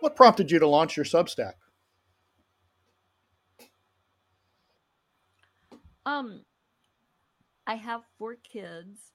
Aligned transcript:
what 0.00 0.16
prompted 0.16 0.50
you 0.50 0.58
to 0.58 0.66
launch 0.66 0.96
your 0.96 1.04
Substack? 1.04 1.54
Um, 6.04 6.42
I 7.66 7.74
have 7.74 8.02
four 8.16 8.36
kids, 8.36 9.12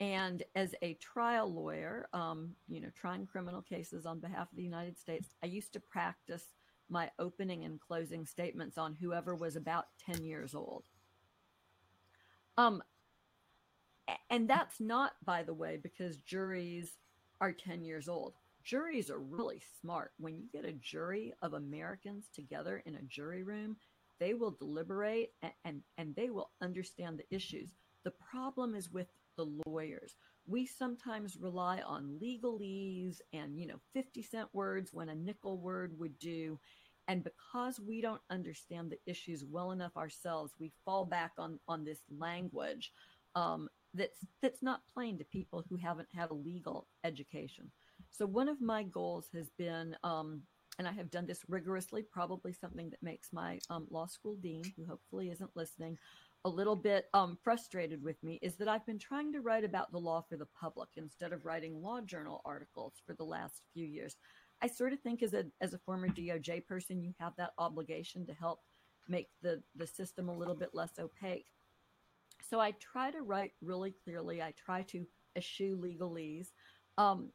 and 0.00 0.42
as 0.54 0.74
a 0.82 0.94
trial 0.94 1.52
lawyer, 1.52 2.08
um, 2.12 2.54
you 2.68 2.80
know, 2.80 2.90
trying 2.94 3.26
criminal 3.26 3.62
cases 3.62 4.04
on 4.04 4.20
behalf 4.20 4.50
of 4.50 4.56
the 4.56 4.62
United 4.62 4.98
States, 4.98 5.28
I 5.42 5.46
used 5.46 5.72
to 5.72 5.80
practice 5.80 6.44
my 6.90 7.10
opening 7.18 7.64
and 7.64 7.80
closing 7.80 8.26
statements 8.26 8.76
on 8.76 8.94
whoever 9.00 9.34
was 9.34 9.56
about 9.56 9.86
10 10.04 10.24
years 10.24 10.54
old. 10.54 10.84
Um, 12.58 12.82
and 14.30 14.48
that's 14.48 14.80
not, 14.80 15.12
by 15.24 15.42
the 15.42 15.54
way, 15.54 15.78
because 15.82 16.18
juries 16.18 16.92
are 17.40 17.52
10 17.52 17.84
years 17.84 18.08
old. 18.08 18.34
Juries 18.64 19.10
are 19.10 19.18
really 19.18 19.60
smart. 19.80 20.12
When 20.18 20.38
you 20.38 20.46
get 20.50 20.64
a 20.64 20.72
jury 20.72 21.34
of 21.42 21.52
Americans 21.52 22.28
together 22.34 22.82
in 22.86 22.94
a 22.94 23.02
jury 23.02 23.42
room, 23.42 23.76
they 24.18 24.32
will 24.32 24.52
deliberate 24.52 25.32
and, 25.42 25.52
and, 25.64 25.82
and 25.98 26.16
they 26.16 26.30
will 26.30 26.50
understand 26.62 27.18
the 27.18 27.34
issues. 27.34 27.74
The 28.04 28.12
problem 28.12 28.74
is 28.74 28.90
with 28.90 29.08
the 29.36 29.46
lawyers. 29.66 30.16
We 30.46 30.64
sometimes 30.66 31.36
rely 31.36 31.80
on 31.80 32.18
legalese 32.22 33.20
and, 33.34 33.58
you 33.58 33.66
know, 33.66 33.80
50 33.92 34.22
cent 34.22 34.48
words 34.54 34.92
when 34.94 35.10
a 35.10 35.14
nickel 35.14 35.58
word 35.58 35.98
would 35.98 36.18
do. 36.18 36.58
And 37.06 37.22
because 37.22 37.80
we 37.80 38.00
don't 38.00 38.22
understand 38.30 38.90
the 38.90 38.98
issues 39.10 39.44
well 39.44 39.72
enough 39.72 39.96
ourselves, 39.96 40.54
we 40.58 40.72
fall 40.86 41.04
back 41.04 41.32
on, 41.38 41.58
on 41.68 41.84
this 41.84 42.00
language 42.18 42.92
um, 43.34 43.68
that's, 43.92 44.20
that's 44.40 44.62
not 44.62 44.82
plain 44.94 45.18
to 45.18 45.24
people 45.24 45.64
who 45.68 45.76
haven't 45.76 46.08
had 46.14 46.30
a 46.30 46.34
legal 46.34 46.86
education. 47.04 47.70
So, 48.16 48.26
one 48.26 48.48
of 48.48 48.60
my 48.60 48.84
goals 48.84 49.26
has 49.34 49.50
been 49.58 49.96
um, 50.04 50.42
and 50.78 50.88
I 50.88 50.92
have 50.92 51.10
done 51.10 51.26
this 51.26 51.42
rigorously, 51.48 52.02
probably 52.02 52.52
something 52.52 52.90
that 52.90 53.02
makes 53.02 53.32
my 53.32 53.58
um, 53.70 53.86
law 53.90 54.06
school 54.06 54.36
dean, 54.36 54.62
who 54.76 54.84
hopefully 54.84 55.30
isn't 55.30 55.50
listening, 55.54 55.98
a 56.44 56.48
little 56.48 56.76
bit 56.76 57.06
um, 57.14 57.38
frustrated 57.42 58.02
with 58.02 58.22
me, 58.22 58.38
is 58.42 58.56
that 58.56 58.68
I've 58.68 58.86
been 58.86 58.98
trying 58.98 59.32
to 59.32 59.40
write 59.40 59.64
about 59.64 59.92
the 59.92 59.98
law 59.98 60.24
for 60.28 60.36
the 60.36 60.48
public 60.60 60.90
instead 60.96 61.32
of 61.32 61.44
writing 61.44 61.82
law 61.82 62.00
journal 62.00 62.42
articles 62.44 62.94
for 63.06 63.14
the 63.14 63.24
last 63.24 63.62
few 63.72 63.86
years. 63.86 64.16
I 64.62 64.66
sort 64.66 64.92
of 64.92 65.00
think 65.00 65.22
as 65.22 65.34
a 65.34 65.44
as 65.60 65.74
a 65.74 65.78
former 65.78 66.08
DOJ 66.08 66.66
person, 66.66 67.02
you 67.02 67.14
have 67.18 67.34
that 67.36 67.52
obligation 67.58 68.26
to 68.26 68.34
help 68.34 68.60
make 69.08 69.28
the 69.42 69.62
the 69.74 69.86
system 69.86 70.28
a 70.28 70.36
little 70.36 70.54
bit 70.54 70.70
less 70.72 70.98
opaque. 70.98 71.46
So 72.48 72.60
I 72.60 72.72
try 72.72 73.10
to 73.10 73.22
write 73.22 73.52
really 73.60 73.94
clearly. 74.04 74.42
I 74.42 74.52
try 74.52 74.82
to 74.82 75.06
eschew 75.36 75.76
legalese. 75.76 76.48
Um, 76.98 77.30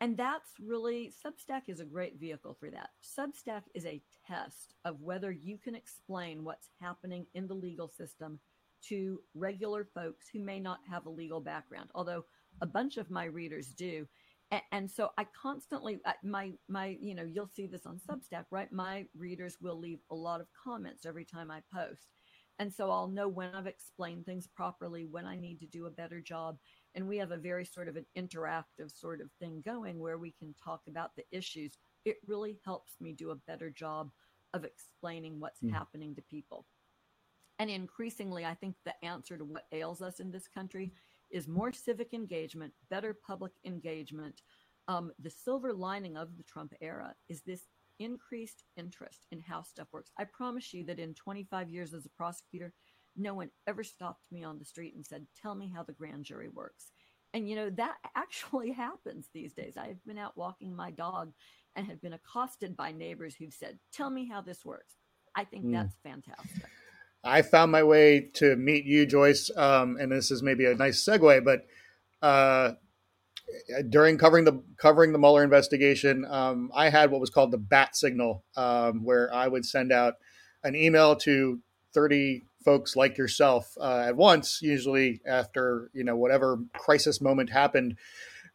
and 0.00 0.16
that's 0.16 0.50
really, 0.60 1.12
Substack 1.24 1.62
is 1.68 1.80
a 1.80 1.84
great 1.84 2.18
vehicle 2.18 2.56
for 2.58 2.70
that. 2.70 2.90
Substack 3.02 3.62
is 3.74 3.86
a 3.86 4.02
test 4.26 4.74
of 4.84 5.00
whether 5.00 5.30
you 5.30 5.56
can 5.56 5.74
explain 5.74 6.44
what's 6.44 6.68
happening 6.80 7.26
in 7.34 7.46
the 7.46 7.54
legal 7.54 7.88
system 7.88 8.38
to 8.88 9.20
regular 9.34 9.86
folks 9.94 10.26
who 10.32 10.40
may 10.40 10.60
not 10.60 10.80
have 10.90 11.06
a 11.06 11.10
legal 11.10 11.40
background, 11.40 11.90
although 11.94 12.24
a 12.60 12.66
bunch 12.66 12.96
of 12.96 13.10
my 13.10 13.24
readers 13.24 13.68
do. 13.68 14.06
And, 14.72 14.88
so 14.90 15.10
I 15.16 15.26
constantly, 15.40 16.00
my, 16.22 16.52
my, 16.68 16.96
you 17.00 17.14
know, 17.14 17.24
you'll 17.24 17.48
see 17.48 17.66
this 17.66 17.86
on 17.86 17.98
Substack, 18.08 18.44
right? 18.50 18.70
My 18.70 19.06
readers 19.16 19.56
will 19.60 19.78
leave 19.78 19.98
a 20.10 20.14
lot 20.14 20.40
of 20.40 20.46
comments 20.62 21.06
every 21.06 21.24
time 21.24 21.50
I 21.50 21.60
post. 21.72 22.08
And 22.60 22.72
so 22.72 22.90
I'll 22.90 23.08
know 23.08 23.26
when 23.26 23.52
I've 23.54 23.66
explained 23.66 24.26
things 24.26 24.46
properly, 24.46 25.06
when 25.06 25.26
I 25.26 25.34
need 25.34 25.58
to 25.60 25.66
do 25.66 25.86
a 25.86 25.90
better 25.90 26.20
job 26.20 26.58
and 26.94 27.06
we 27.08 27.18
have 27.18 27.32
a 27.32 27.36
very 27.36 27.64
sort 27.64 27.88
of 27.88 27.96
an 27.96 28.06
interactive 28.16 28.90
sort 28.94 29.20
of 29.20 29.30
thing 29.40 29.62
going 29.64 29.98
where 29.98 30.18
we 30.18 30.32
can 30.32 30.54
talk 30.62 30.82
about 30.88 31.10
the 31.16 31.24
issues. 31.32 31.76
It 32.04 32.16
really 32.26 32.58
helps 32.64 32.92
me 33.00 33.12
do 33.12 33.30
a 33.30 33.36
better 33.46 33.70
job 33.70 34.10
of 34.52 34.64
explaining 34.64 35.40
what's 35.40 35.60
mm. 35.60 35.72
happening 35.72 36.14
to 36.14 36.22
people. 36.22 36.66
And 37.58 37.70
increasingly 37.70 38.44
i 38.44 38.54
think 38.54 38.74
the 38.84 38.94
answer 39.04 39.36
to 39.36 39.44
what 39.44 39.66
ails 39.72 40.02
us 40.02 40.20
in 40.20 40.30
this 40.30 40.48
country 40.48 40.92
is 41.30 41.48
more 41.48 41.72
civic 41.72 42.12
engagement 42.12 42.72
better 42.90 43.16
public 43.26 43.52
engagement. 43.64 44.42
Um, 44.86 45.12
the 45.18 45.30
silver 45.30 45.72
lining 45.72 46.16
of 46.16 46.36
the 46.36 46.42
trump 46.42 46.74
era 46.80 47.14
is 47.28 47.42
this 47.42 47.62
increased 48.00 48.64
interest 48.76 49.26
in 49.30 49.40
how 49.40 49.62
stuff 49.62 49.88
works. 49.92 50.10
I 50.18 50.24
promise 50.24 50.74
you 50.74 50.84
that 50.84 50.98
in 50.98 51.14
25 51.14 51.70
years 51.70 51.94
as 51.94 52.06
a 52.06 52.10
prosecutor 52.10 52.72
no 53.16 53.34
one 53.34 53.50
ever 53.66 53.84
stopped 53.84 54.26
me 54.30 54.44
on 54.44 54.58
the 54.58 54.64
street 54.64 54.94
and 54.94 55.06
said, 55.06 55.26
Tell 55.40 55.54
me 55.54 55.70
how 55.74 55.82
the 55.82 55.92
grand 55.92 56.24
jury 56.24 56.48
works. 56.48 56.92
And, 57.32 57.48
you 57.48 57.56
know, 57.56 57.70
that 57.70 57.96
actually 58.16 58.72
happens 58.72 59.28
these 59.32 59.52
days. 59.52 59.76
I've 59.76 60.04
been 60.04 60.18
out 60.18 60.36
walking 60.36 60.74
my 60.74 60.90
dog 60.90 61.32
and 61.76 61.86
have 61.86 62.00
been 62.00 62.12
accosted 62.12 62.76
by 62.76 62.92
neighbors 62.92 63.34
who've 63.36 63.52
said, 63.52 63.78
Tell 63.92 64.10
me 64.10 64.28
how 64.28 64.40
this 64.40 64.64
works. 64.64 64.94
I 65.34 65.44
think 65.44 65.66
mm. 65.66 65.72
that's 65.72 65.96
fantastic. 66.02 66.70
I 67.24 67.42
found 67.42 67.72
my 67.72 67.82
way 67.82 68.28
to 68.34 68.54
meet 68.56 68.84
you, 68.84 69.06
Joyce. 69.06 69.50
Um, 69.56 69.96
and 69.98 70.12
this 70.12 70.30
is 70.30 70.42
maybe 70.42 70.66
a 70.66 70.74
nice 70.74 71.02
segue, 71.02 71.42
but 71.44 71.66
uh, 72.20 72.72
during 73.88 74.18
covering 74.18 74.44
the 74.44 74.62
covering 74.76 75.12
the 75.12 75.18
Mueller 75.18 75.42
investigation, 75.42 76.26
um, 76.28 76.70
I 76.74 76.90
had 76.90 77.10
what 77.10 77.20
was 77.20 77.30
called 77.30 77.50
the 77.50 77.58
bat 77.58 77.96
signal, 77.96 78.44
um, 78.56 79.04
where 79.04 79.32
I 79.32 79.48
would 79.48 79.64
send 79.64 79.90
out 79.92 80.14
an 80.62 80.74
email 80.74 81.16
to 81.16 81.60
30 81.94 82.42
folks 82.64 82.96
like 82.96 83.18
yourself 83.18 83.76
uh, 83.80 84.04
at 84.06 84.16
once, 84.16 84.60
usually 84.62 85.20
after 85.26 85.90
you 85.92 86.04
know 86.04 86.16
whatever 86.16 86.58
crisis 86.74 87.20
moment 87.20 87.50
happened 87.50 87.96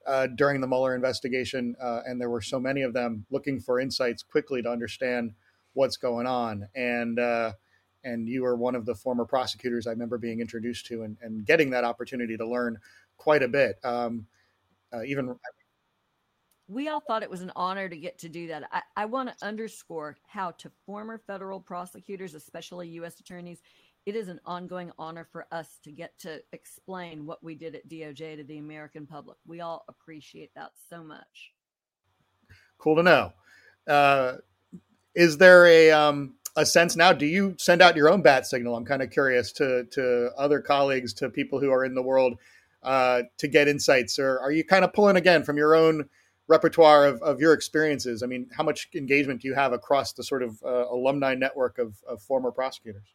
uh, 0.08 0.28
during 0.28 0.62
the 0.62 0.68
Mueller 0.68 0.96
investigation, 0.96 1.76
uh, 1.82 2.02
and 2.06 2.20
there 2.20 2.30
were 2.30 2.42
so 2.42 2.60
many 2.60 2.82
of 2.82 2.94
them 2.94 3.26
looking 3.30 3.60
for 3.60 3.80
insights 3.80 4.24
quickly 4.24 4.62
to 4.62 4.70
understand 4.70 5.34
what's 5.74 5.98
going 5.98 6.26
on. 6.28 6.68
And 6.76 7.20
uh, 7.20 7.54
and 8.04 8.28
you 8.28 8.44
were 8.44 8.56
one 8.56 8.76
of 8.76 8.86
the 8.86 8.96
former 8.96 9.26
prosecutors 9.26 9.86
I 9.86 9.92
remember 9.92 10.18
being 10.18 10.40
introduced 10.40 10.86
to 10.88 11.04
and, 11.04 11.18
and 11.22 11.46
getting 11.46 11.70
that 11.72 11.84
opportunity 11.84 12.38
to 12.38 12.48
learn 12.48 12.80
quite 13.18 13.44
a 13.44 13.48
bit. 13.48 13.78
Um, 13.84 14.28
uh, 14.92 15.04
even 15.04 15.36
we 16.70 16.88
all 16.88 17.00
thought 17.00 17.24
it 17.24 17.30
was 17.30 17.42
an 17.42 17.52
honor 17.56 17.90
to 17.90 17.98
get 17.98 18.20
to 18.20 18.30
do 18.30 18.48
that. 18.48 18.70
I, 18.72 18.82
I 18.96 19.06
want 19.06 19.30
to 19.30 19.46
underscore 19.46 20.18
how 20.28 20.52
to 20.52 20.72
former 20.86 21.18
federal 21.18 21.60
prosecutors, 21.60 22.36
especially 22.36 22.90
U.S. 22.90 23.20
attorneys, 23.20 23.60
it 24.10 24.16
is 24.16 24.28
an 24.28 24.40
ongoing 24.44 24.92
honor 24.98 25.28
for 25.32 25.46
us 25.52 25.78
to 25.84 25.92
get 25.92 26.18
to 26.18 26.42
explain 26.52 27.28
what 27.28 27.44
we 27.44 27.54
did 27.54 27.76
at 27.76 27.88
DOJ 27.88 28.38
to 28.38 28.44
the 28.44 28.58
American 28.58 29.06
public. 29.06 29.38
We 29.46 29.62
all 29.62 29.86
appreciate 29.88 30.50
that 30.56 30.72
so 30.90 31.04
much. 31.04 31.54
Cool 32.80 32.96
to 32.96 33.04
know. 33.04 33.34
Uh, 33.88 34.38
is 35.14 35.38
there 35.38 35.68
a 35.68 35.92
um, 35.92 36.34
a 36.56 36.66
sense 36.66 36.96
now? 36.96 37.14
Do 37.14 37.28
you 37.28 37.56
send 37.60 37.84
out 37.84 37.96
your 37.96 38.10
own 38.10 38.24
bat 38.24 38.48
signal? 38.48 38.76
I'm 38.76 38.84
kind 38.86 39.04
of 39.04 39.12
curious 39.12 39.52
to 39.54 39.86
to 39.92 40.32
other 40.36 40.60
colleagues, 40.60 41.14
to 41.16 41.30
people 41.30 41.60
who 41.60 41.70
are 41.70 41.86
in 41.86 41.94
the 41.94 42.02
world, 42.02 42.38
uh, 42.82 43.22
to 43.38 43.48
get 43.48 43.68
insights, 43.68 44.18
or 44.18 44.40
are 44.40 44.52
you 44.52 44.64
kind 44.64 44.84
of 44.84 44.92
pulling 44.92 45.18
again 45.18 45.44
from 45.44 45.56
your 45.58 45.76
own 45.76 46.10
repertoire 46.48 47.06
of, 47.06 47.22
of 47.22 47.40
your 47.40 47.54
experiences? 47.54 48.24
I 48.24 48.26
mean, 48.26 48.50
how 48.58 48.64
much 48.64 48.90
engagement 48.96 49.44
do 49.44 49.48
you 49.48 49.54
have 49.54 49.72
across 49.72 50.14
the 50.14 50.24
sort 50.24 50.42
of 50.42 50.64
uh, 50.66 50.88
alumni 50.90 51.36
network 51.36 51.78
of, 51.78 52.02
of 52.08 52.24
former 52.24 52.50
prosecutors? 52.50 53.14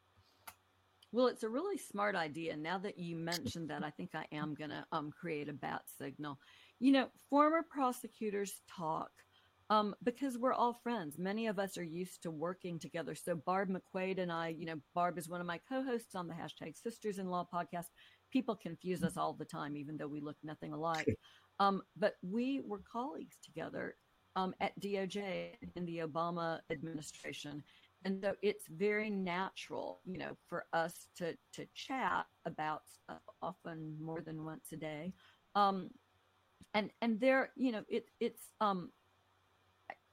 Well, 1.15 1.29
it's 1.29 1.45
a 1.45 1.49
really 1.49 1.79
smart 1.79 2.17
idea. 2.17 2.57
Now 2.57 2.77
that 2.79 2.99
you 2.99 3.15
mentioned 3.15 3.71
that, 3.71 3.85
I 3.85 3.91
think 3.91 4.17
I 4.17 4.27
am 4.35 4.53
going 4.53 4.71
to 4.71 4.85
um, 4.91 5.13
create 5.13 5.49
a 5.49 5.53
bat 5.53 5.83
signal. 5.97 6.41
You 6.81 6.91
know, 6.91 7.07
former 7.31 7.63
prosecutors 7.63 8.61
talk 8.69 9.11
um, 9.71 9.95
because 10.03 10.37
we're 10.37 10.53
all 10.53 10.73
friends. 10.83 11.17
Many 11.17 11.47
of 11.47 11.61
us 11.61 11.79
are 11.79 11.85
used 11.85 12.25
to 12.25 12.33
working 12.33 12.81
together. 12.81 13.15
So, 13.15 13.37
Barb 13.37 13.71
McQuade 13.71 14.19
and 14.19 14.33
I, 14.33 14.49
you 14.49 14.67
know, 14.67 14.81
Barb 14.93 15.17
is 15.17 15.29
one 15.29 15.41
of 15.41 15.47
my 15.47 15.61
co 15.69 15.85
hosts 15.85 16.17
on 16.17 16.27
the 16.27 16.35
hashtag 16.35 16.77
Sisters 16.77 17.21
in 17.21 17.29
Law 17.29 17.47
podcast. 17.55 17.87
People 18.33 18.57
confuse 18.57 19.05
us 19.05 19.17
all 19.17 19.35
the 19.35 19.45
time, 19.45 19.77
even 19.77 19.97
though 19.97 20.09
we 20.09 20.21
look 20.21 20.37
nothing 20.43 20.73
alike. 20.73 21.07
Um, 21.61 21.83
but 21.97 22.15
we 22.21 22.63
were 22.67 22.83
colleagues 22.91 23.37
together 23.41 23.95
um, 24.35 24.57
at 24.61 24.73
DOJ 24.81 25.51
in 25.77 25.87
the 25.87 25.99
Obama 25.99 26.59
administration 26.69 27.63
and 28.05 28.21
so 28.23 28.35
it's 28.43 28.67
very 28.69 29.11
natural 29.11 30.01
you 30.05 30.19
know 30.19 30.37
for 30.49 30.67
us 30.73 31.09
to 31.17 31.37
to 31.53 31.67
chat 31.75 32.27
about 32.47 32.83
stuff 32.87 33.23
often 33.43 33.97
more 34.01 34.21
than 34.21 34.45
once 34.45 34.67
a 34.73 34.77
day. 34.77 35.13
Um 35.55 35.91
and 36.75 36.91
and 37.01 37.21
there 37.21 37.51
you 37.57 37.73
know 37.73 37.83
it 37.89 38.09
it's 38.21 38.43
um 38.61 38.91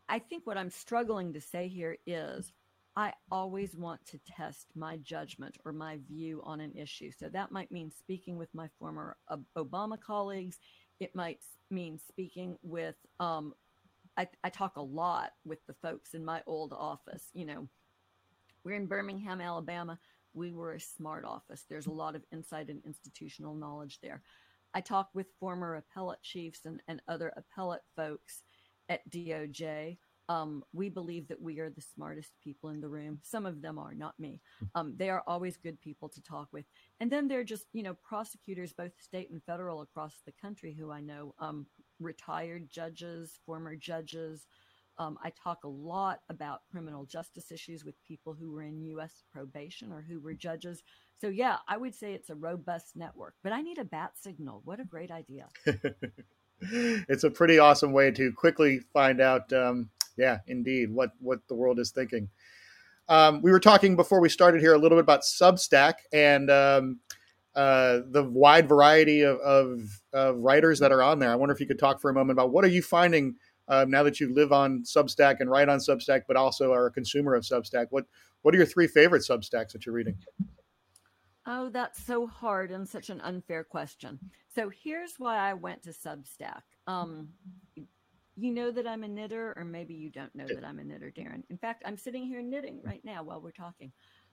i 0.09 0.19
think 0.19 0.45
what 0.45 0.57
i'm 0.57 0.69
struggling 0.69 1.33
to 1.33 1.41
say 1.41 1.67
here 1.67 1.97
is 2.05 2.51
i 2.95 3.13
always 3.31 3.75
want 3.75 4.03
to 4.05 4.19
test 4.19 4.67
my 4.75 4.97
judgment 4.97 5.57
or 5.65 5.71
my 5.71 5.97
view 6.09 6.41
on 6.43 6.59
an 6.59 6.73
issue. 6.75 7.11
So 7.11 7.29
that 7.29 7.51
might 7.51 7.71
mean 7.71 7.91
speaking 7.91 8.37
with 8.37 8.53
my 8.53 8.67
former 8.79 9.17
obama 9.57 9.99
colleagues. 9.99 10.59
It 10.99 11.15
might 11.15 11.39
mean 11.69 11.99
speaking 12.09 12.57
with 12.63 12.95
um 13.19 13.53
I, 14.17 14.27
I 14.43 14.49
talk 14.49 14.75
a 14.75 14.81
lot 14.81 15.31
with 15.45 15.59
the 15.67 15.75
folks 15.81 16.13
in 16.13 16.25
my 16.25 16.43
old 16.45 16.73
office 16.73 17.29
you 17.33 17.45
know 17.45 17.67
we're 18.63 18.75
in 18.75 18.87
Birmingham, 18.87 19.41
Alabama. 19.41 19.99
We 20.33 20.51
were 20.51 20.73
a 20.73 20.79
smart 20.79 21.25
office. 21.25 21.65
There's 21.69 21.87
a 21.87 21.91
lot 21.91 22.15
of 22.15 22.23
insight 22.31 22.69
and 22.69 22.81
institutional 22.85 23.55
knowledge 23.55 23.99
there. 24.01 24.21
I 24.73 24.81
talk 24.81 25.09
with 25.13 25.27
former 25.39 25.75
appellate 25.75 26.21
chiefs 26.21 26.61
and, 26.65 26.81
and 26.87 27.01
other 27.07 27.33
appellate 27.35 27.81
folks, 27.95 28.43
at 28.91 29.09
DOJ. 29.09 29.97
Um, 30.29 30.63
we 30.71 30.89
believe 30.89 31.27
that 31.27 31.41
we 31.41 31.59
are 31.59 31.69
the 31.69 31.81
smartest 31.81 32.31
people 32.43 32.69
in 32.69 32.79
the 32.79 32.87
room. 32.87 33.19
Some 33.23 33.45
of 33.45 33.61
them 33.61 33.77
are, 33.77 33.93
not 33.93 34.19
me. 34.19 34.39
Um, 34.75 34.93
they 34.95 35.09
are 35.09 35.23
always 35.27 35.57
good 35.57 35.81
people 35.81 36.07
to 36.09 36.21
talk 36.21 36.47
with. 36.53 36.65
And 36.99 37.11
then 37.11 37.27
they're 37.27 37.43
just, 37.43 37.65
you 37.73 37.83
know, 37.83 37.95
prosecutors, 38.07 38.71
both 38.71 38.91
state 38.99 39.29
and 39.31 39.43
federal 39.43 39.81
across 39.81 40.13
the 40.25 40.33
country 40.39 40.75
who 40.77 40.91
I 40.91 41.01
know, 41.01 41.33
um, 41.39 41.65
retired 41.99 42.69
judges, 42.69 43.39
former 43.45 43.75
judges. 43.75 44.45
Um, 45.01 45.17
I 45.23 45.31
talk 45.31 45.63
a 45.63 45.67
lot 45.67 46.19
about 46.29 46.61
criminal 46.69 47.05
justice 47.05 47.51
issues 47.51 47.83
with 47.83 47.95
people 48.07 48.35
who 48.39 48.51
were 48.51 48.61
in 48.61 48.81
U.S. 48.83 49.23
probation 49.33 49.91
or 49.91 50.05
who 50.07 50.19
were 50.19 50.35
judges. 50.35 50.83
So, 51.19 51.27
yeah, 51.27 51.57
I 51.67 51.77
would 51.77 51.95
say 51.95 52.13
it's 52.13 52.29
a 52.29 52.35
robust 52.35 52.95
network, 52.95 53.33
but 53.43 53.51
I 53.51 53.61
need 53.61 53.79
a 53.79 53.83
bat 53.83 54.11
signal. 54.19 54.61
What 54.63 54.79
a 54.79 54.85
great 54.85 55.09
idea. 55.09 55.47
it's 56.61 57.23
a 57.23 57.31
pretty 57.31 57.57
awesome 57.57 57.93
way 57.93 58.11
to 58.11 58.31
quickly 58.31 58.81
find 58.93 59.19
out 59.19 59.51
um, 59.51 59.89
yeah, 60.17 60.39
indeed, 60.47 60.91
what 60.91 61.11
what 61.19 61.39
the 61.47 61.55
world 61.55 61.79
is 61.79 61.89
thinking. 61.91 62.29
Um, 63.09 63.41
we 63.41 63.51
were 63.51 63.59
talking 63.59 63.95
before 63.95 64.21
we 64.21 64.29
started 64.29 64.61
here 64.61 64.73
a 64.73 64.77
little 64.77 64.97
bit 64.97 65.03
about 65.03 65.21
Substack 65.21 65.95
and 66.13 66.51
um, 66.51 66.99
uh, 67.55 67.99
the 68.09 68.23
wide 68.23 68.69
variety 68.69 69.23
of, 69.23 69.37
of, 69.39 70.01
of, 70.13 70.37
writers 70.37 70.79
that 70.79 70.91
are 70.91 71.03
on 71.03 71.19
there. 71.19 71.31
I 71.31 71.35
wonder 71.35 71.53
if 71.53 71.59
you 71.59 71.65
could 71.65 71.79
talk 71.79 71.99
for 71.99 72.09
a 72.09 72.13
moment 72.13 72.31
about 72.31 72.51
what 72.51 72.63
are 72.63 72.69
you 72.69 72.81
finding 72.81 73.35
uh, 73.71 73.85
now 73.87 74.03
that 74.03 74.19
you 74.19 74.31
live 74.31 74.51
on 74.51 74.83
Substack 74.83 75.37
and 75.39 75.49
write 75.49 75.69
on 75.69 75.79
Substack, 75.79 76.23
but 76.27 76.35
also 76.35 76.73
are 76.73 76.87
a 76.87 76.91
consumer 76.91 77.33
of 77.33 77.43
Substack. 77.43 77.87
What 77.89 78.05
what 78.41 78.53
are 78.53 78.57
your 78.57 78.67
three 78.67 78.87
favorite 78.87 79.23
Substacks 79.23 79.71
that 79.71 79.85
you're 79.85 79.95
reading? 79.95 80.17
Oh, 81.47 81.69
that's 81.69 82.03
so 82.03 82.27
hard 82.27 82.69
and 82.71 82.87
such 82.87 83.09
an 83.09 83.21
unfair 83.21 83.63
question. 83.63 84.19
So 84.53 84.69
here's 84.69 85.13
why 85.17 85.37
I 85.37 85.53
went 85.53 85.81
to 85.83 85.91
Substack. 85.91 86.61
Um, 86.85 87.29
you 88.35 88.51
know 88.51 88.71
that 88.71 88.85
I'm 88.85 89.03
a 89.03 89.07
knitter, 89.07 89.53
or 89.55 89.63
maybe 89.63 89.93
you 89.93 90.09
don't 90.09 90.33
know 90.35 90.47
that 90.47 90.65
I'm 90.65 90.79
a 90.79 90.83
knitter, 90.83 91.11
Darren. 91.15 91.43
In 91.49 91.57
fact, 91.57 91.83
I'm 91.85 91.97
sitting 91.97 92.25
here 92.25 92.41
knitting 92.41 92.81
right 92.83 93.03
now 93.03 93.23
while 93.23 93.41
we're 93.41 93.51
talking. 93.51 93.91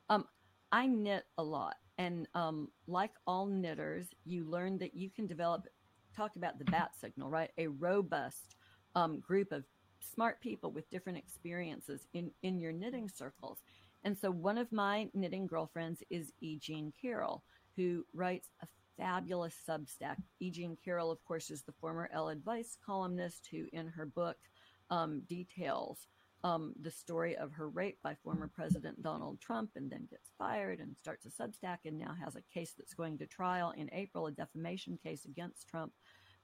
Um, 0.08 0.26
I 0.72 0.86
knit 0.86 1.24
a 1.38 1.42
lot, 1.42 1.76
and 1.96 2.26
um, 2.34 2.68
like 2.88 3.12
all 3.26 3.46
knitters, 3.46 4.08
you 4.24 4.44
learn 4.44 4.78
that 4.78 4.96
you 4.96 5.10
can 5.10 5.26
develop. 5.26 5.66
Talk 6.16 6.34
about 6.34 6.58
the 6.58 6.64
bat 6.64 6.90
signal, 6.98 7.30
right? 7.30 7.50
A 7.58 7.68
robust 7.68 8.56
um, 8.98 9.20
group 9.20 9.52
of 9.52 9.64
smart 10.00 10.40
people 10.40 10.70
with 10.70 10.90
different 10.90 11.18
experiences 11.18 12.06
in 12.12 12.30
in 12.42 12.58
your 12.58 12.72
knitting 12.72 13.08
circles. 13.08 13.58
And 14.04 14.16
so, 14.16 14.30
one 14.30 14.58
of 14.58 14.70
my 14.72 15.08
knitting 15.14 15.46
girlfriends 15.46 16.02
is 16.10 16.32
E. 16.40 16.58
Jean 16.58 16.92
Carroll, 17.00 17.42
who 17.76 18.04
writes 18.14 18.48
a 18.62 18.66
fabulous 18.96 19.54
Substack. 19.68 20.16
E. 20.40 20.50
Jean 20.50 20.76
Carroll, 20.84 21.10
of 21.10 21.24
course, 21.24 21.50
is 21.50 21.62
the 21.62 21.74
former 21.80 22.08
Elle 22.12 22.28
Advice 22.28 22.76
columnist 22.84 23.48
who, 23.50 23.66
in 23.72 23.86
her 23.88 24.06
book, 24.06 24.36
um, 24.90 25.22
details 25.28 26.06
um, 26.44 26.72
the 26.80 26.90
story 26.90 27.36
of 27.36 27.52
her 27.52 27.68
rape 27.68 27.98
by 28.02 28.14
former 28.22 28.48
President 28.48 29.02
Donald 29.02 29.40
Trump 29.40 29.70
and 29.74 29.90
then 29.90 30.06
gets 30.10 30.30
fired 30.38 30.78
and 30.78 30.96
starts 30.96 31.26
a 31.26 31.30
Substack 31.30 31.78
and 31.84 31.98
now 31.98 32.14
has 32.24 32.36
a 32.36 32.42
case 32.54 32.74
that's 32.76 32.94
going 32.94 33.18
to 33.18 33.26
trial 33.26 33.72
in 33.76 33.90
April, 33.92 34.26
a 34.26 34.32
defamation 34.32 34.98
case 35.02 35.24
against 35.24 35.68
Trump. 35.68 35.92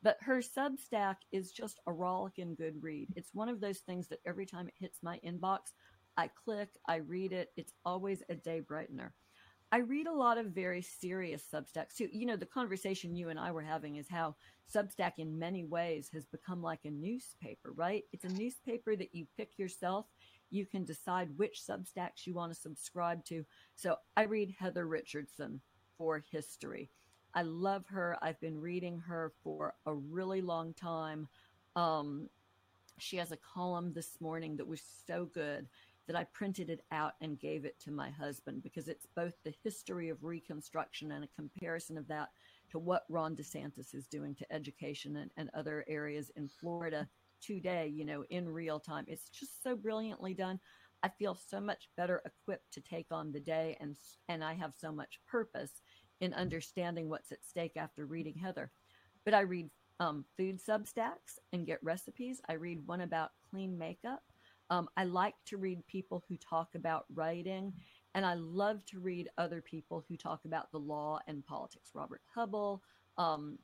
But 0.05 0.19
her 0.21 0.43
Substack 0.43 1.17
is 1.33 1.51
just 1.51 1.81
a 1.87 1.93
rollicking 1.93 2.55
good 2.55 2.83
read. 2.83 3.09
It's 3.17 3.35
one 3.35 3.49
of 3.49 3.61
those 3.61 3.79
things 3.79 4.07
that 4.09 4.21
every 4.27 4.45
time 4.45 4.69
it 4.69 4.75
hits 4.79 4.99
my 5.03 5.19
inbox, 5.27 5.73
I 6.19 6.29
click, 6.29 6.69
I 6.87 6.97
read 6.97 7.33
it. 7.33 7.49
It's 7.57 7.73
always 7.87 8.23
a 8.29 8.35
day 8.35 8.61
brightener. 8.61 9.13
I 9.73 9.79
read 9.79 10.07
a 10.07 10.13
lot 10.13 10.37
of 10.37 10.49
very 10.49 10.83
serious 10.83 11.43
Substacks 11.53 11.97
too. 11.97 12.09
You 12.13 12.27
know, 12.27 12.37
the 12.37 12.45
conversation 12.45 13.17
you 13.17 13.31
and 13.31 13.41
I 13.41 13.51
were 13.51 13.63
having 13.63 13.97
is 13.97 14.07
how 14.09 14.37
Substack, 14.73 15.15
in 15.17 15.39
many 15.39 15.65
ways, 15.65 16.11
has 16.13 16.27
become 16.27 16.63
like 16.63 16.85
a 16.85 16.91
newspaper, 16.91 17.73
right? 17.73 18.05
It's 18.13 18.27
a 18.27 18.29
newspaper 18.29 18.95
that 18.97 19.15
you 19.15 19.27
pick 19.39 19.59
yourself. 19.59 20.07
You 20.51 20.67
can 20.67 20.85
decide 20.85 21.37
which 21.37 21.63
Substacks 21.67 22.27
you 22.27 22.35
want 22.35 22.53
to 22.53 22.61
subscribe 22.61 23.25
to. 23.25 23.45
So 23.75 23.97
I 24.19 24.25
read 24.25 24.55
Heather 24.59 24.87
Richardson 24.87 25.63
for 25.97 26.23
history. 26.31 26.91
I 27.35 27.43
love 27.43 27.87
her. 27.89 28.17
I've 28.23 28.41
been 28.41 28.61
reading 28.61 28.99
her 29.01 29.33
for 29.43 29.75
a 29.87 29.95
really 29.95 30.41
long 30.41 30.73
time. 30.75 31.29
Um, 31.75 32.29
she 32.99 33.17
has 33.17 33.33
a 33.33 33.37
column 33.37 33.93
this 33.93 34.21
morning 34.21 34.57
that 34.57 34.67
was 34.67 34.83
so 35.07 35.25
good 35.27 35.67
that 36.07 36.17
I 36.17 36.25
printed 36.25 36.71
it 36.71 36.85
out 36.93 37.15
and 37.21 37.41
gave 37.41 37.65
it 37.65 37.81
to 37.81 37.91
my 37.91 38.11
husband 38.11 38.63
because 38.63 38.89
it's 38.89 39.07
both 39.17 39.33
the 39.43 39.55
history 39.65 40.11
of 40.11 40.23
Reconstruction 40.23 41.13
and 41.13 41.25
a 41.25 41.29
comparison 41.35 41.97
of 41.99 42.07
that 42.09 42.29
to 42.71 42.79
what 42.79 43.05
Ron 43.09 43.35
DeSantis 43.35 43.95
is 43.95 44.07
doing 44.07 44.35
to 44.37 44.53
education 44.53 45.17
and, 45.17 45.31
and 45.37 45.51
other 45.55 45.85
areas 45.89 46.31
in 46.37 46.49
Florida 46.49 47.09
today, 47.41 47.91
you 47.93 48.05
know, 48.05 48.25
in 48.31 48.49
real 48.49 48.79
time. 48.79 49.05
It's 49.09 49.29
just 49.29 49.63
so 49.63 49.75
brilliantly 49.75 50.35
done. 50.35 50.61
I 51.03 51.09
feel 51.09 51.35
so 51.35 51.61
much 51.61 51.89
better 51.97 52.23
equipped 52.25 52.73
to 52.73 52.81
take 52.81 53.07
on 53.11 53.33
the 53.33 53.41
day 53.41 53.77
and 53.81 53.97
and 54.29 54.43
I 54.43 54.55
have 54.55 54.73
so 54.75 54.91
much 54.91 55.21
purpose 55.27 55.83
in 56.21 56.35
understanding 56.35 57.09
what's 57.09 57.33
at 57.33 57.45
stake 57.45 57.77
after 57.77 58.07
reading 58.07 58.37
Heather. 58.37 58.71
But 59.25 59.35
I 59.35 59.41
read 59.41 59.71
um, 60.01 60.25
food 60.37 60.61
substacks 60.63 61.39
and 61.53 61.67
get 61.67 61.83
recipes. 61.83 62.41
I 62.49 62.55
read 62.55 62.87
one 62.87 63.03
about 63.03 63.31
clean 63.51 63.79
makeup. 63.79 64.23
Um, 64.71 64.89
I 64.97 65.05
like 65.05 65.35
to 65.47 65.57
read 65.57 65.87
people 65.87 66.25
who 66.29 66.37
talk 66.37 66.75
about 66.75 67.05
writing, 67.15 67.73
and 68.15 68.25
I 68.25 68.35
love 68.35 68.85
to 68.87 68.99
read 68.99 69.29
other 69.37 69.61
people 69.61 70.05
who 70.09 70.17
talk 70.17 70.45
about 70.45 70.71
the 70.73 70.79
law 70.79 71.21
and 71.27 71.45
politics. 71.45 71.91
Robert 71.95 72.23
Hubbell. 72.35 72.81
Um, 73.19 73.59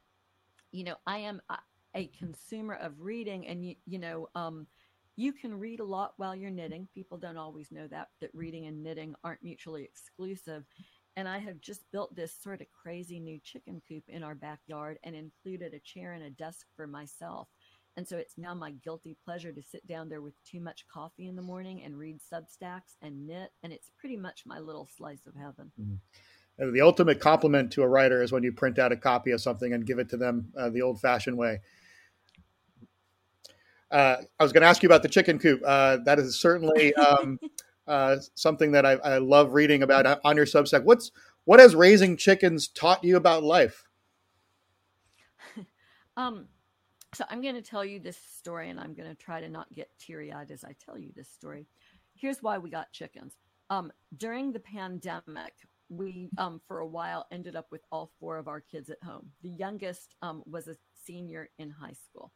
you 0.72 0.84
know, 0.84 0.96
I 1.06 1.18
am 1.18 1.40
a, 1.48 1.58
a, 1.96 2.06
consumer 2.16 2.74
of 2.74 3.00
reading, 3.00 3.46
and 3.48 3.64
you, 3.64 3.74
you 3.86 3.98
know, 3.98 4.28
um, 4.36 4.66
you 5.16 5.32
can 5.32 5.58
read 5.58 5.80
a 5.80 5.84
lot 5.84 6.14
while 6.18 6.36
you're 6.36 6.50
knitting. 6.50 6.86
People 6.94 7.18
don't 7.18 7.36
always 7.36 7.72
know 7.72 7.88
that 7.88 8.08
that 8.20 8.30
reading 8.32 8.66
and 8.66 8.82
knitting 8.82 9.14
aren't 9.24 9.42
mutually 9.42 9.82
exclusive. 9.82 10.64
And 11.20 11.28
I 11.28 11.36
have 11.36 11.60
just 11.60 11.82
built 11.92 12.16
this 12.16 12.32
sort 12.32 12.62
of 12.62 12.68
crazy 12.72 13.20
new 13.20 13.38
chicken 13.44 13.82
coop 13.86 14.04
in 14.08 14.22
our 14.22 14.34
backyard 14.34 14.98
and 15.04 15.14
included 15.14 15.74
a 15.74 15.78
chair 15.78 16.14
and 16.14 16.24
a 16.24 16.30
desk 16.30 16.66
for 16.74 16.86
myself. 16.86 17.46
And 17.98 18.08
so 18.08 18.16
it's 18.16 18.38
now 18.38 18.54
my 18.54 18.70
guilty 18.70 19.18
pleasure 19.22 19.52
to 19.52 19.60
sit 19.62 19.86
down 19.86 20.08
there 20.08 20.22
with 20.22 20.32
too 20.50 20.60
much 20.60 20.86
coffee 20.90 21.28
in 21.28 21.36
the 21.36 21.42
morning 21.42 21.82
and 21.82 21.98
read 21.98 22.20
Substacks 22.20 22.96
and 23.02 23.26
knit. 23.26 23.50
And 23.62 23.70
it's 23.70 23.90
pretty 23.98 24.16
much 24.16 24.44
my 24.46 24.60
little 24.60 24.88
slice 24.96 25.26
of 25.26 25.34
heaven. 25.34 25.70
Mm-hmm. 25.78 26.72
The 26.72 26.80
ultimate 26.80 27.20
compliment 27.20 27.70
to 27.72 27.82
a 27.82 27.88
writer 27.88 28.22
is 28.22 28.32
when 28.32 28.42
you 28.42 28.52
print 28.52 28.78
out 28.78 28.90
a 28.90 28.96
copy 28.96 29.32
of 29.32 29.42
something 29.42 29.74
and 29.74 29.84
give 29.84 29.98
it 29.98 30.08
to 30.08 30.16
them 30.16 30.50
uh, 30.56 30.70
the 30.70 30.80
old 30.80 31.02
fashioned 31.02 31.36
way. 31.36 31.60
Uh, 33.90 34.16
I 34.38 34.42
was 34.42 34.54
going 34.54 34.62
to 34.62 34.68
ask 34.68 34.82
you 34.82 34.88
about 34.88 35.02
the 35.02 35.08
chicken 35.10 35.38
coop. 35.38 35.60
Uh, 35.66 35.98
that 36.06 36.18
is 36.18 36.40
certainly 36.40 36.94
um, 36.94 37.38
uh, 37.90 38.16
something 38.34 38.70
that 38.72 38.86
I, 38.86 38.92
I, 38.92 39.18
love 39.18 39.52
reading 39.52 39.82
about 39.82 40.20
on 40.24 40.36
your 40.36 40.46
Substack. 40.46 40.84
What's 40.84 41.10
what 41.44 41.58
has 41.58 41.74
raising 41.74 42.16
chickens 42.16 42.68
taught 42.68 43.02
you 43.02 43.16
about 43.16 43.42
life? 43.42 43.88
um, 46.16 46.46
so 47.12 47.24
I'm 47.28 47.42
going 47.42 47.56
to 47.56 47.62
tell 47.62 47.84
you 47.84 47.98
this 47.98 48.16
story, 48.16 48.70
and 48.70 48.78
I'm 48.78 48.94
going 48.94 49.08
to 49.08 49.16
try 49.16 49.40
to 49.40 49.48
not 49.48 49.74
get 49.74 49.90
teary 49.98 50.32
eyed 50.32 50.52
as 50.52 50.62
I 50.62 50.76
tell 50.84 50.96
you 50.96 51.10
this 51.16 51.28
story. 51.28 51.66
Here's 52.14 52.42
why 52.42 52.58
we 52.58 52.70
got 52.70 52.92
chickens. 52.92 53.34
Um, 53.68 53.92
during 54.16 54.52
the 54.52 54.60
pandemic, 54.60 55.54
we, 55.88 56.30
um, 56.38 56.60
for 56.68 56.78
a 56.78 56.86
while, 56.86 57.26
ended 57.32 57.56
up 57.56 57.66
with 57.72 57.82
all 57.90 58.12
four 58.20 58.36
of 58.36 58.46
our 58.46 58.60
kids 58.60 58.88
at 58.88 59.02
home. 59.02 59.30
The 59.42 59.50
youngest 59.50 60.14
um, 60.22 60.44
was 60.46 60.68
a 60.68 60.76
senior 61.04 61.50
in 61.58 61.70
high 61.70 61.96
school. 62.04 62.30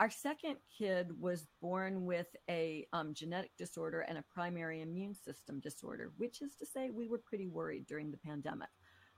Our 0.00 0.10
second 0.10 0.58
kid 0.78 1.08
was 1.20 1.48
born 1.60 2.04
with 2.04 2.28
a 2.48 2.86
um, 2.92 3.14
genetic 3.14 3.50
disorder 3.58 4.02
and 4.02 4.18
a 4.18 4.24
primary 4.32 4.80
immune 4.82 5.14
system 5.14 5.58
disorder, 5.58 6.12
which 6.18 6.40
is 6.40 6.54
to 6.56 6.66
say, 6.66 6.90
we 6.90 7.08
were 7.08 7.18
pretty 7.18 7.48
worried 7.48 7.86
during 7.86 8.12
the 8.12 8.18
pandemic. 8.18 8.68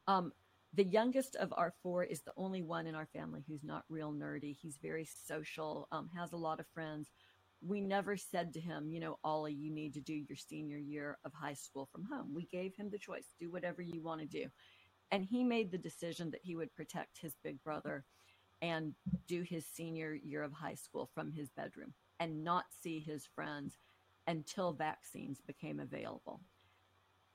Um, 0.08 0.32
the 0.72 0.84
youngest 0.84 1.36
of 1.36 1.52
our 1.56 1.74
four 1.82 2.04
is 2.04 2.22
the 2.22 2.32
only 2.38 2.62
one 2.62 2.86
in 2.86 2.94
our 2.94 3.08
family 3.12 3.44
who's 3.46 3.64
not 3.64 3.84
real 3.90 4.12
nerdy. 4.12 4.56
He's 4.56 4.78
very 4.80 5.06
social, 5.26 5.86
um, 5.92 6.08
has 6.16 6.32
a 6.32 6.38
lot 6.38 6.60
of 6.60 6.66
friends. 6.72 7.10
We 7.60 7.82
never 7.82 8.16
said 8.16 8.54
to 8.54 8.60
him, 8.60 8.88
you 8.88 9.00
know, 9.00 9.18
Ollie, 9.22 9.52
you 9.52 9.70
need 9.70 9.92
to 9.94 10.00
do 10.00 10.14
your 10.14 10.36
senior 10.36 10.78
year 10.78 11.18
of 11.26 11.32
high 11.34 11.54
school 11.54 11.90
from 11.92 12.04
home. 12.04 12.32
We 12.34 12.46
gave 12.46 12.74
him 12.74 12.88
the 12.90 12.98
choice 12.98 13.26
do 13.38 13.50
whatever 13.50 13.82
you 13.82 14.02
want 14.02 14.22
to 14.22 14.26
do. 14.26 14.46
And 15.10 15.24
he 15.24 15.44
made 15.44 15.70
the 15.72 15.78
decision 15.78 16.30
that 16.30 16.40
he 16.42 16.56
would 16.56 16.74
protect 16.74 17.18
his 17.20 17.34
big 17.44 17.62
brother 17.62 18.06
and 18.62 18.94
do 19.26 19.42
his 19.42 19.64
senior 19.66 20.14
year 20.14 20.42
of 20.42 20.52
high 20.52 20.74
school 20.74 21.08
from 21.14 21.32
his 21.32 21.50
bedroom 21.50 21.92
and 22.18 22.44
not 22.44 22.64
see 22.82 22.98
his 23.00 23.26
friends 23.34 23.78
until 24.26 24.72
vaccines 24.72 25.40
became 25.46 25.80
available. 25.80 26.40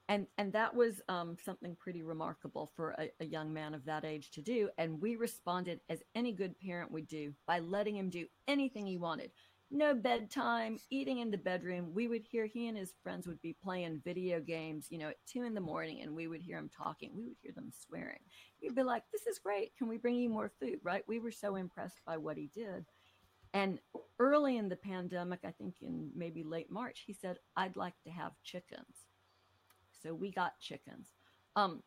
And 0.08 0.28
and 0.38 0.54
that 0.54 0.76
was 0.76 1.02
um, 1.10 1.36
something 1.44 1.76
pretty 1.76 2.04
remarkable 2.04 2.72
for 2.76 2.92
a, 2.92 3.10
a, 3.20 3.26
young 3.26 3.52
man 3.52 3.74
of 3.74 3.86
that 3.86 4.06
age 4.06 4.30
to 4.32 4.42
do. 4.42 4.70
And 4.78 5.02
we 5.02 5.16
responded 5.16 5.80
as 5.90 6.04
any 6.14 6.32
good 6.32 6.60
parent 6.60 6.92
would 6.92 7.08
do 7.08 7.34
by 7.48 7.58
letting 7.60 7.96
him 7.96 8.12
do 8.12 8.28
anything 8.48 8.86
he 8.86 8.98
wanted 8.98 9.32
no 9.72 9.94
bedtime 9.94 10.80
eating 10.90 11.20
in 11.20 11.32
the 11.32 11.38
bedroom. 11.38 11.92
We 11.94 12.08
would 12.08 12.24
hear 12.24 12.46
he 12.46 12.68
and 12.68 12.78
his 12.78 12.94
friends 13.04 13.28
would 13.28 13.42
be 13.42 13.56
playing 13.64 14.02
video 14.04 14.40
games 14.40 14.88
you 14.90 14.98
know 14.98 15.10
at 15.10 15.26
two 15.26 15.44
in 15.44 15.54
the 15.54 15.62
morning 15.62 16.02
and 16.02 16.16
we 16.16 16.28
would 16.28 16.42
hear 16.42 16.58
him 16.58 16.70
talking. 16.70 17.12
We 17.16 17.26
would 17.26 17.38
hear 17.42 17.52
them 17.54 17.72
swearing. 17.72 18.20
We'd 18.62 18.76
be 18.76 18.84
like 18.84 19.04
this 19.12 19.26
is 19.28 19.40
great. 19.40 19.76
Can 19.78 19.88
we 19.88 19.98
bring 19.98 20.16
you 20.16 20.30
more 20.30 20.52
food? 20.60 20.80
Right? 20.84 21.04
We 21.08 21.20
were 21.20 21.32
so 21.32 21.56
impressed 21.56 22.02
by 22.06 22.18
what 22.18 22.38
he 22.38 22.50
did. 22.54 22.86
And 23.54 23.80
early 24.20 24.58
in 24.58 24.68
the 24.68 24.76
pandemic, 24.76 25.40
I 25.46 25.52
think 25.52 25.76
in 25.82 26.12
maybe 26.14 26.44
late 26.44 26.70
March, 26.70 27.04
he 27.08 27.14
said, 27.14 27.38
I'd 27.56 27.78
like 27.78 27.94
to 28.04 28.10
have 28.10 28.34
chickens. 28.44 29.08
So 30.04 30.14
we 30.14 30.30
got 30.30 30.60
chickens. 30.60 31.08
Um, 31.56 31.82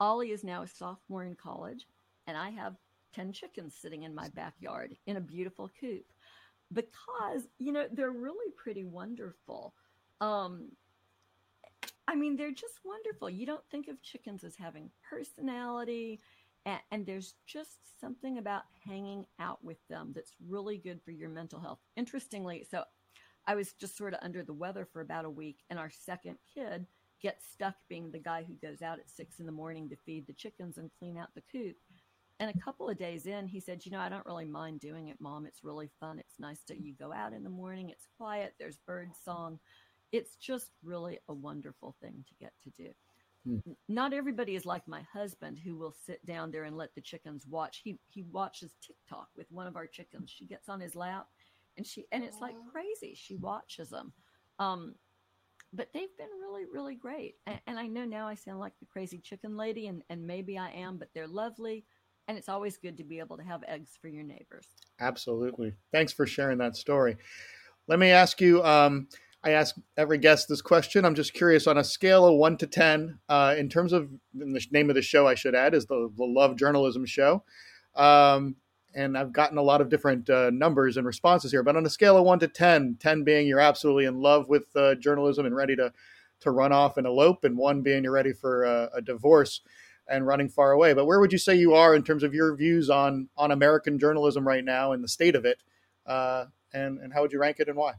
Ollie 0.00 0.32
is 0.32 0.42
now 0.42 0.62
a 0.62 0.66
sophomore 0.66 1.22
in 1.22 1.36
college, 1.36 1.86
and 2.26 2.36
I 2.36 2.50
have 2.50 2.74
10 3.14 3.32
chickens 3.32 3.76
sitting 3.80 4.02
in 4.02 4.12
my 4.12 4.28
backyard 4.30 4.96
in 5.06 5.16
a 5.16 5.20
beautiful 5.20 5.70
coop 5.80 6.04
because, 6.72 7.48
you 7.58 7.72
know, 7.72 7.86
they're 7.92 8.10
really 8.10 8.52
pretty 8.56 8.84
wonderful. 8.84 9.74
Um, 10.20 10.70
I 12.06 12.14
mean, 12.14 12.36
they're 12.36 12.52
just 12.52 12.80
wonderful. 12.84 13.30
You 13.30 13.46
don't 13.46 13.64
think 13.70 13.88
of 13.88 14.02
chickens 14.02 14.44
as 14.44 14.56
having 14.56 14.90
personality, 15.08 16.20
and, 16.66 16.80
and, 16.90 17.06
there's 17.06 17.34
just 17.46 17.78
something 18.00 18.38
about 18.38 18.62
hanging 18.86 19.26
out 19.38 19.62
with 19.62 19.78
them 19.88 20.12
that's 20.14 20.34
really 20.46 20.78
good 20.78 21.00
for 21.02 21.10
your 21.10 21.28
mental 21.28 21.60
health. 21.60 21.78
Interestingly, 21.96 22.66
so 22.70 22.84
I 23.46 23.54
was 23.54 23.72
just 23.72 23.96
sort 23.96 24.14
of 24.14 24.20
under 24.22 24.42
the 24.42 24.52
weather 24.52 24.86
for 24.90 25.00
about 25.00 25.24
a 25.24 25.30
week, 25.30 25.58
and 25.70 25.78
our 25.78 25.90
second 25.90 26.38
kid 26.54 26.86
gets 27.22 27.50
stuck 27.50 27.74
being 27.88 28.10
the 28.10 28.18
guy 28.18 28.44
who 28.46 28.54
goes 28.54 28.82
out 28.82 28.98
at 28.98 29.10
six 29.10 29.40
in 29.40 29.46
the 29.46 29.52
morning 29.52 29.88
to 29.88 29.96
feed 30.04 30.26
the 30.26 30.32
chickens 30.32 30.76
and 30.76 30.90
clean 30.98 31.16
out 31.16 31.34
the 31.34 31.42
coop. 31.50 31.76
And 32.40 32.50
a 32.50 32.60
couple 32.60 32.88
of 32.88 32.98
days 32.98 33.26
in, 33.26 33.46
he 33.46 33.60
said, 33.60 33.84
You 33.84 33.92
know, 33.92 34.00
I 34.00 34.08
don't 34.08 34.26
really 34.26 34.46
mind 34.46 34.80
doing 34.80 35.08
it, 35.08 35.20
mom. 35.20 35.46
It's 35.46 35.64
really 35.64 35.90
fun. 36.00 36.18
It's 36.18 36.40
nice 36.40 36.60
that 36.68 36.80
you 36.80 36.94
go 36.94 37.12
out 37.12 37.32
in 37.32 37.44
the 37.44 37.50
morning. 37.50 37.90
It's 37.90 38.08
quiet. 38.16 38.54
There's 38.58 38.78
bird 38.86 39.10
song. 39.24 39.58
It's 40.12 40.36
just 40.36 40.70
really 40.82 41.18
a 41.28 41.34
wonderful 41.34 41.96
thing 42.00 42.24
to 42.28 42.34
get 42.34 42.52
to 42.64 42.70
do. 42.70 42.90
Hmm. 43.46 43.72
Not 43.88 44.12
everybody 44.12 44.56
is 44.56 44.64
like 44.64 44.86
my 44.88 45.02
husband 45.12 45.58
who 45.58 45.76
will 45.76 45.94
sit 46.06 46.24
down 46.24 46.50
there 46.50 46.64
and 46.64 46.76
let 46.76 46.94
the 46.94 47.00
chickens 47.00 47.46
watch. 47.46 47.82
He 47.84 47.98
he 48.08 48.22
watches 48.22 48.74
TikTok 48.84 49.28
with 49.36 49.50
one 49.50 49.66
of 49.66 49.76
our 49.76 49.86
chickens. 49.86 50.30
She 50.30 50.46
gets 50.46 50.68
on 50.68 50.80
his 50.80 50.96
lap 50.96 51.26
and 51.76 51.86
she 51.86 52.06
and 52.10 52.24
it's 52.24 52.40
like 52.40 52.54
crazy. 52.70 53.14
She 53.14 53.36
watches 53.36 53.90
them. 53.90 54.12
Um, 54.58 54.94
but 55.72 55.88
they've 55.92 56.16
been 56.16 56.28
really, 56.40 56.64
really 56.72 56.94
great. 56.94 57.34
And, 57.46 57.60
and, 57.66 57.78
I 57.78 57.88
know 57.88 58.04
now 58.04 58.28
I 58.28 58.36
sound 58.36 58.60
like 58.60 58.78
the 58.78 58.86
crazy 58.86 59.18
chicken 59.18 59.56
lady, 59.56 59.88
and, 59.88 60.02
and 60.08 60.24
maybe 60.24 60.56
I 60.56 60.70
am, 60.70 60.98
but 60.98 61.08
they're 61.14 61.26
lovely. 61.26 61.84
And 62.26 62.38
it's 62.38 62.48
always 62.48 62.76
good 62.76 62.96
to 62.96 63.04
be 63.04 63.18
able 63.18 63.36
to 63.36 63.42
have 63.42 63.62
eggs 63.68 63.98
for 64.00 64.08
your 64.08 64.22
neighbors. 64.22 64.66
Absolutely. 65.00 65.74
Thanks 65.92 66.12
for 66.12 66.26
sharing 66.26 66.58
that 66.58 66.76
story. 66.76 67.16
Let 67.86 67.98
me 67.98 68.10
ask 68.10 68.40
you 68.40 68.62
um, 68.64 69.08
I 69.44 69.50
ask 69.50 69.76
every 69.98 70.16
guest 70.16 70.48
this 70.48 70.62
question. 70.62 71.04
I'm 71.04 71.14
just 71.14 71.34
curious 71.34 71.66
on 71.66 71.76
a 71.76 71.84
scale 71.84 72.26
of 72.26 72.36
one 72.36 72.56
to 72.56 72.66
10, 72.66 73.18
uh, 73.28 73.54
in 73.58 73.68
terms 73.68 73.92
of 73.92 74.08
the 74.32 74.66
name 74.70 74.88
of 74.88 74.96
the 74.96 75.02
show, 75.02 75.26
I 75.26 75.34
should 75.34 75.54
add, 75.54 75.74
is 75.74 75.84
the, 75.84 76.10
the 76.16 76.24
Love 76.24 76.56
Journalism 76.56 77.04
Show. 77.04 77.44
Um, 77.94 78.56
and 78.94 79.18
I've 79.18 79.34
gotten 79.34 79.58
a 79.58 79.62
lot 79.62 79.82
of 79.82 79.90
different 79.90 80.30
uh, 80.30 80.50
numbers 80.50 80.96
and 80.96 81.06
responses 81.06 81.50
here. 81.50 81.62
But 81.62 81.76
on 81.76 81.84
a 81.84 81.90
scale 81.90 82.16
of 82.16 82.24
one 82.24 82.38
to 82.38 82.48
10, 82.48 82.96
10 83.00 83.24
being 83.24 83.46
you're 83.46 83.60
absolutely 83.60 84.06
in 84.06 84.20
love 84.20 84.48
with 84.48 84.74
uh, 84.76 84.94
journalism 84.94 85.44
and 85.44 85.54
ready 85.54 85.76
to, 85.76 85.92
to 86.40 86.50
run 86.50 86.72
off 86.72 86.96
and 86.96 87.06
elope, 87.06 87.44
and 87.44 87.58
one 87.58 87.82
being 87.82 88.04
you're 88.04 88.12
ready 88.12 88.32
for 88.32 88.64
a, 88.64 89.02
divorce 89.02 89.60
and 90.08 90.26
running 90.26 90.48
far 90.48 90.72
away. 90.72 90.92
But 90.92 91.06
where 91.06 91.20
would 91.20 91.32
you 91.32 91.38
say 91.38 91.54
you 91.54 91.74
are 91.74 91.94
in 91.94 92.02
terms 92.02 92.22
of 92.22 92.34
your 92.34 92.54
views 92.54 92.90
on, 92.90 93.28
on 93.36 93.50
American 93.50 93.98
journalism 93.98 94.46
right 94.46 94.64
now 94.64 94.92
and 94.92 95.02
the 95.02 95.08
state 95.08 95.34
of 95.34 95.44
it? 95.44 95.62
Uh, 96.06 96.46
and, 96.72 96.98
and 96.98 97.12
how 97.12 97.22
would 97.22 97.32
you 97.32 97.38
rank 97.38 97.60
it 97.60 97.68
and 97.68 97.76
why? 97.76 97.94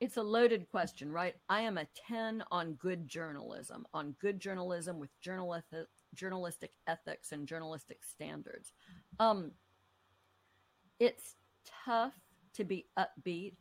It's 0.00 0.16
a 0.16 0.22
loaded 0.22 0.68
question, 0.70 1.12
right? 1.12 1.36
I 1.48 1.60
am 1.60 1.76
a 1.76 1.86
10 2.08 2.42
on 2.50 2.72
good 2.74 3.06
journalism, 3.06 3.86
on 3.92 4.16
good 4.20 4.40
journalism 4.40 4.98
with 4.98 5.10
journalistic 5.20 5.86
journalistic 6.14 6.72
ethics 6.86 7.32
and 7.32 7.46
journalistic 7.46 8.04
standards. 8.04 8.72
Um, 9.18 9.52
it's 10.98 11.36
tough 11.84 12.14
to 12.54 12.64
be 12.64 12.86
upbeat 12.98 13.54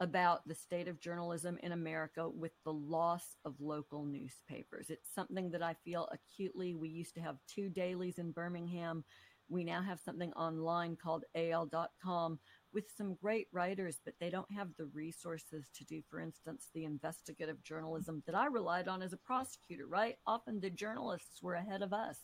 about 0.00 0.46
the 0.46 0.54
state 0.54 0.88
of 0.88 1.00
journalism 1.00 1.58
in 1.62 1.72
America 1.72 2.28
with 2.28 2.52
the 2.64 2.72
loss 2.72 3.36
of 3.44 3.54
local 3.60 4.04
newspapers. 4.04 4.90
It's 4.90 5.14
something 5.14 5.50
that 5.50 5.62
I 5.62 5.74
feel 5.84 6.08
acutely. 6.12 6.74
We 6.74 6.88
used 6.88 7.14
to 7.14 7.20
have 7.20 7.36
two 7.46 7.68
dailies 7.68 8.18
in 8.18 8.32
Birmingham. 8.32 9.04
We 9.48 9.64
now 9.64 9.82
have 9.82 10.00
something 10.00 10.32
online 10.32 10.96
called 10.96 11.24
AL.com 11.34 12.38
with 12.72 12.84
some 12.96 13.14
great 13.22 13.46
writers, 13.52 14.00
but 14.04 14.14
they 14.18 14.30
don't 14.30 14.50
have 14.50 14.68
the 14.76 14.86
resources 14.86 15.68
to 15.76 15.84
do, 15.84 16.02
for 16.08 16.20
instance, 16.20 16.70
the 16.74 16.84
investigative 16.84 17.62
journalism 17.62 18.22
that 18.26 18.34
I 18.34 18.46
relied 18.46 18.88
on 18.88 19.02
as 19.02 19.12
a 19.12 19.18
prosecutor, 19.18 19.86
right? 19.86 20.16
Often 20.26 20.60
the 20.60 20.70
journalists 20.70 21.42
were 21.42 21.54
ahead 21.54 21.82
of 21.82 21.92
us. 21.92 22.18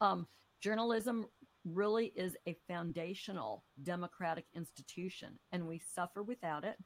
Um, 0.00 0.26
journalism 0.60 1.26
really 1.64 2.12
is 2.16 2.36
a 2.46 2.56
foundational 2.66 3.64
democratic 3.82 4.46
institution, 4.54 5.38
and 5.52 5.66
we 5.66 5.78
suffer 5.78 6.22
without 6.22 6.64
it. 6.64 6.76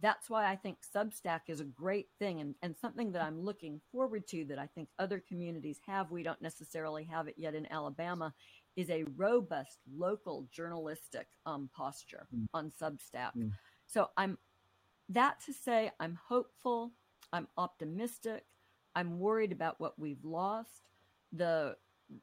That's 0.00 0.28
why 0.28 0.50
I 0.50 0.56
think 0.56 0.78
Substack 0.94 1.40
is 1.48 1.60
a 1.60 1.64
great 1.64 2.08
thing 2.18 2.40
and, 2.40 2.54
and 2.62 2.76
something 2.76 3.12
that 3.12 3.22
I'm 3.22 3.40
looking 3.40 3.80
forward 3.90 4.28
to 4.28 4.44
that 4.46 4.58
I 4.58 4.66
think 4.74 4.88
other 4.98 5.22
communities 5.26 5.80
have. 5.86 6.10
We 6.10 6.22
don't 6.22 6.42
necessarily 6.42 7.04
have 7.04 7.28
it 7.28 7.34
yet 7.38 7.54
in 7.54 7.70
Alabama 7.72 8.34
is 8.76 8.90
a 8.90 9.04
robust 9.16 9.78
local 9.96 10.46
journalistic 10.52 11.26
um, 11.46 11.70
posture 11.74 12.26
mm. 12.34 12.46
on 12.52 12.70
Substack. 12.80 13.32
Mm. 13.36 13.52
So 13.86 14.10
I'm 14.16 14.36
that 15.08 15.40
to 15.46 15.52
say 15.52 15.90
I'm 15.98 16.18
hopeful, 16.28 16.92
I'm 17.32 17.48
optimistic, 17.56 18.44
I'm 18.94 19.18
worried 19.18 19.52
about 19.52 19.80
what 19.80 19.98
we've 19.98 20.24
lost. 20.24 20.90
The 21.32 21.76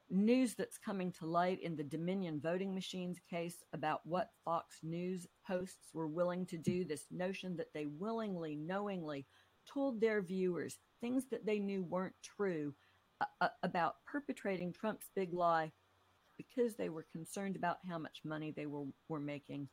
news 0.09 0.55
that's 0.55 0.77
coming 0.77 1.11
to 1.11 1.25
light 1.25 1.61
in 1.61 1.75
the 1.75 1.83
Dominion 1.83 2.39
voting 2.41 2.73
machines 2.73 3.19
case 3.29 3.63
about 3.73 4.01
what 4.05 4.31
Fox 4.45 4.77
News 4.83 5.27
hosts 5.45 5.89
were 5.93 6.07
willing 6.07 6.45
to 6.47 6.57
do, 6.57 6.85
this 6.85 7.05
notion 7.11 7.57
that 7.57 7.73
they 7.73 7.85
willingly, 7.85 8.55
knowingly 8.55 9.25
told 9.71 9.99
their 9.99 10.21
viewers 10.21 10.79
things 11.01 11.25
that 11.31 11.45
they 11.45 11.59
knew 11.59 11.83
weren't 11.83 12.15
true 12.21 12.73
uh, 13.21 13.25
uh 13.41 13.49
about 13.63 13.95
perpetrating 14.05 14.73
Trump's 14.73 15.09
big 15.15 15.33
lie 15.33 15.71
because 16.37 16.75
they 16.75 16.89
were 16.89 17.05
concerned 17.11 17.55
about 17.55 17.77
how 17.87 17.97
much 17.97 18.21
money 18.23 18.51
they 18.51 18.65
were, 18.65 18.85
were 19.07 19.19
making. 19.19 19.67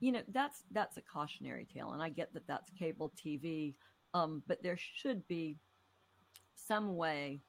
You 0.00 0.12
know 0.12 0.22
that's 0.32 0.62
that's 0.70 0.96
a 0.96 1.02
cautionary 1.02 1.66
tale 1.74 1.90
and 1.90 2.00
i 2.00 2.08
get 2.08 2.32
that 2.34 2.46
that's 2.46 2.70
cable 2.78 3.12
tv 3.20 3.74
um, 4.14 4.40
but 4.46 4.62
there 4.62 4.78
should 4.78 5.26
be 5.26 5.56
some 6.54 6.94
way 6.96 7.40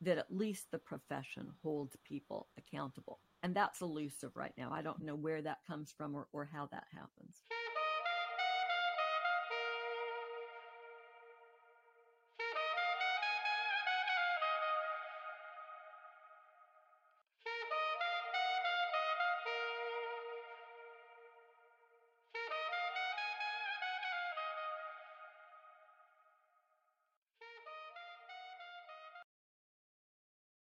that 0.00 0.18
at 0.18 0.30
least 0.30 0.66
the 0.70 0.78
profession 0.78 1.48
holds 1.62 1.96
people 2.04 2.48
accountable. 2.56 3.20
And 3.42 3.54
that's 3.54 3.80
elusive 3.80 4.32
right 4.34 4.52
now. 4.56 4.70
I 4.72 4.82
don't 4.82 5.02
know 5.02 5.14
where 5.14 5.42
that 5.42 5.58
comes 5.66 5.92
from 5.96 6.14
or, 6.14 6.26
or 6.32 6.48
how 6.52 6.68
that 6.72 6.84
happens 6.92 7.42